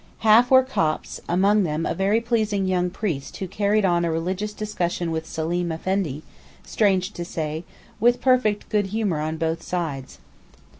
Half 0.25 0.49
were 0.49 0.63
Copts, 0.63 1.21
among 1.29 1.61
them 1.61 1.85
a 1.85 1.93
very 1.93 2.19
pleasing 2.21 2.65
young 2.65 2.89
priest 2.89 3.37
who 3.37 3.47
carried 3.47 3.85
on 3.85 4.03
a 4.03 4.11
religious 4.11 4.51
discussion 4.51 5.11
with 5.11 5.27
Seleem 5.27 5.71
Effendi, 5.71 6.23
strange 6.65 7.11
to 7.11 7.23
say, 7.23 7.65
with 7.99 8.19
perfect 8.19 8.67
good 8.69 8.87
humour 8.87 9.19
on 9.19 9.37
both 9.37 9.61
sides. 9.61 10.17